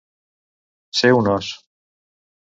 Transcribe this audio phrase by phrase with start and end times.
[0.99, 1.51] Ser un os.